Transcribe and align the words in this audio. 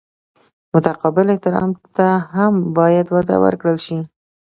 متقابل 0.73 1.25
احترام 1.33 1.71
ته 1.95 2.07
هم 2.35 2.53
باید 2.77 3.07
وده 3.15 3.35
ورکړل 3.43 3.77
شي. 3.85 3.99